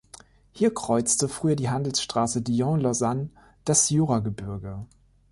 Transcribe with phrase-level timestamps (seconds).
[0.51, 3.29] Hier kreuzte früher die Handelsstraße Dijon-Lausanne
[3.65, 4.87] das Jura-Gebirge.